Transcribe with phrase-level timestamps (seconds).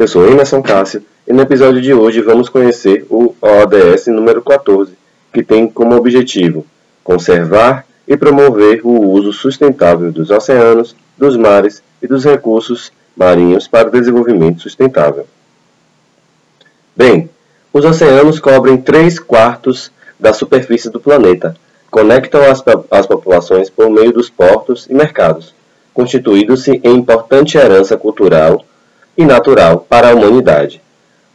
[0.00, 4.94] Eu sou Emerson Cássio e no episódio de hoje vamos conhecer o ODS número 14,
[5.30, 6.64] que tem como objetivo
[7.04, 13.88] conservar e promover o uso sustentável dos oceanos, dos mares e dos recursos marinhos para
[13.88, 15.26] o desenvolvimento sustentável.
[16.96, 17.28] Bem,
[17.70, 21.54] os oceanos cobrem 3 quartos da superfície do planeta,
[21.90, 25.54] conectam as, as populações por meio dos portos e mercados,
[25.92, 28.64] constituindo-se em importante herança cultural
[29.20, 30.80] e natural para a humanidade.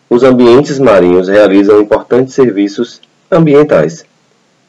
[0.09, 2.99] Os ambientes marinhos realizam importantes serviços
[3.31, 4.03] ambientais.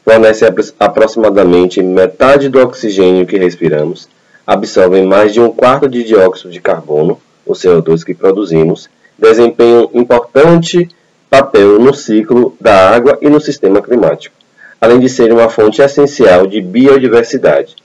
[0.05, 0.47] Fornecem
[0.79, 4.07] aproximadamente metade do oxigênio que respiramos,
[4.45, 8.87] absorvem mais de um quarto de dióxido de carbono, o CO2 que produzimos,
[9.17, 10.87] desempenham importante
[11.27, 14.35] papel no ciclo da água e no sistema climático,
[14.79, 17.75] além de serem uma fonte essencial de biodiversidade.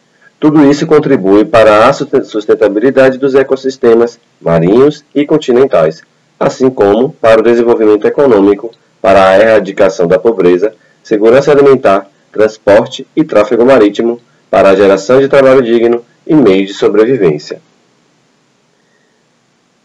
[0.42, 6.02] Tudo isso contribui para a sustentabilidade dos ecossistemas marinhos e continentais,
[6.38, 13.22] assim como para o desenvolvimento econômico, para a erradicação da pobreza, segurança alimentar, transporte e
[13.22, 17.62] tráfego marítimo, para a geração de trabalho digno e meios de sobrevivência.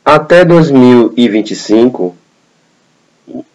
[0.03, 2.16] Até 2025,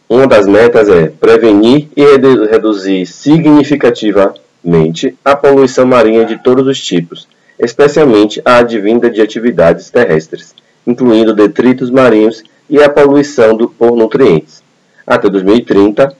[0.08, 2.04] uma das metas é prevenir e
[2.46, 3.06] reduzir
[4.62, 10.54] significativamente a poluição marinha de todos os tipos, especialmente a advinda de atividades terrestres,
[10.86, 14.62] incluindo detritos marinhos e a poluição do, por nutrientes.
[15.06, 16.16] Até 2030,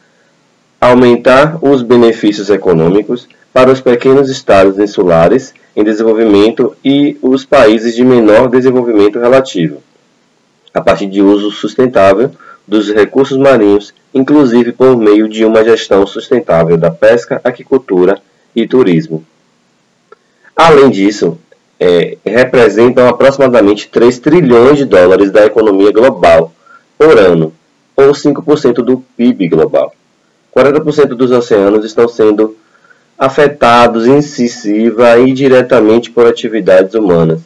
[0.81, 8.05] aumentar os benefícios econômicos para os pequenos estados insulares em desenvolvimento e os países de
[8.05, 9.83] menor desenvolvimento relativo,
[10.75, 12.31] a partir de uso sustentável
[12.67, 18.21] dos recursos marinhos, inclusive por meio de uma gestão sustentável da pesca, aquicultura
[18.55, 19.25] e turismo.
[20.55, 21.39] Além disso,
[21.81, 26.53] é, representam aproximadamente 3 trilhões de dólares da economia global
[26.97, 27.53] por ano,
[27.97, 29.92] ou 5% do PIB global.
[30.56, 32.56] 40% dos oceanos estão sendo
[33.19, 37.41] afetados incisiva e diretamente por atividades humanas,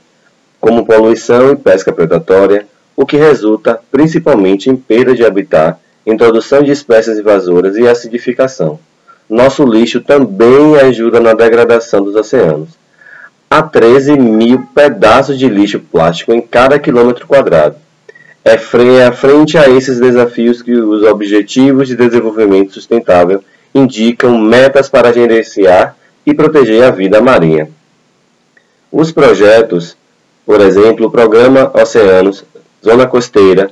[0.60, 2.66] como poluição e pesca predatória,
[2.96, 8.78] o que resulta principalmente em perda de habitat, introdução de espécies invasoras e acidificação.
[9.28, 12.68] Nosso lixo também ajuda na degradação dos oceanos.
[13.50, 17.76] Há 13 mil pedaços de lixo plástico em cada quilômetro quadrado.
[18.44, 23.42] É frente a esses desafios que os Objetivos de Desenvolvimento Sustentável
[23.74, 27.68] indicam metas para gerenciar e proteger a vida marinha.
[28.92, 29.96] Os projetos,
[30.44, 32.44] por exemplo, o Programa Oceanos,
[32.84, 33.70] zona costeira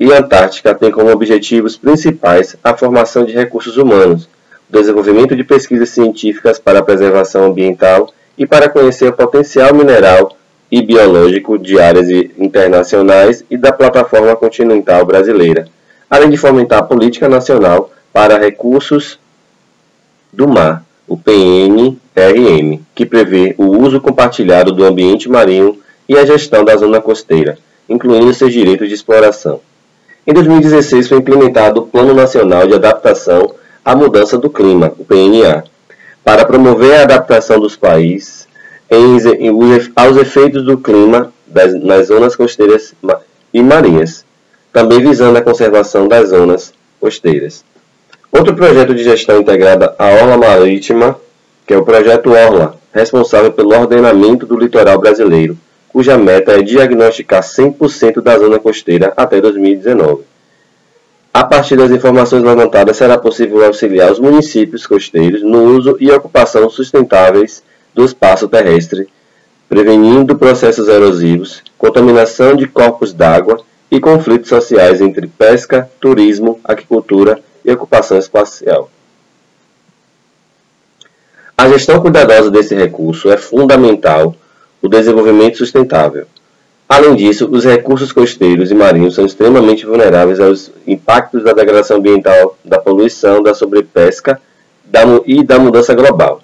[0.00, 4.28] e Antártica têm como objetivos principais a formação de recursos humanos,
[4.80, 10.36] desenvolvimento de pesquisas científicas para a preservação ambiental e para conhecer o potencial mineral
[10.70, 12.08] e biológico de áreas
[12.38, 15.66] internacionais e da plataforma continental brasileira,
[16.10, 19.18] além de fomentar a política nacional para recursos
[20.32, 26.64] do mar, o PNRM, que prevê o uso compartilhado do ambiente marinho e a gestão
[26.64, 27.58] da zona costeira,
[27.88, 29.60] incluindo seus direitos de exploração.
[30.26, 33.54] Em 2016 foi implementado o Plano Nacional de Adaptação
[33.84, 35.64] à Mudança do Clima, o PNA,
[36.24, 38.48] para promover a adaptação dos países
[39.96, 41.32] aos efeitos do clima
[41.82, 42.94] nas zonas costeiras
[43.52, 44.24] e marinhas,
[44.72, 47.64] também visando a conservação das zonas costeiras.
[48.30, 51.18] Outro projeto de gestão integrada à Orla Marítima,
[51.66, 55.56] que é o Projeto Orla, responsável pelo ordenamento do litoral brasileiro,
[55.88, 60.22] cuja meta é diagnosticar 100% da zona costeira até 2019.
[61.36, 66.70] A partir das informações levantadas, será possível auxiliar os municípios costeiros no uso e ocupação
[66.70, 67.60] sustentáveis
[67.92, 69.08] do espaço terrestre,
[69.68, 73.58] prevenindo processos erosivos, contaminação de corpos d'água
[73.90, 78.88] e conflitos sociais entre pesca, turismo, aquicultura e ocupação espacial.
[81.58, 84.36] A gestão cuidadosa desse recurso é fundamental
[84.80, 86.28] o desenvolvimento sustentável.
[86.88, 92.56] Além disso, os recursos costeiros e marinhos são extremamente vulneráveis aos impactos da degradação ambiental,
[92.64, 94.40] da poluição, da sobrepesca
[95.26, 96.40] e da mudança global.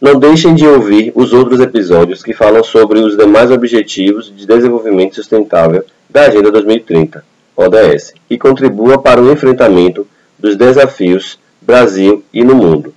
[0.00, 5.14] Não deixem de ouvir os outros episódios que falam sobre os demais Objetivos de Desenvolvimento
[5.14, 7.24] Sustentável da Agenda 2030,
[7.56, 10.06] ODS, e contribua para o enfrentamento
[10.38, 12.95] dos desafios Brasil e no mundo.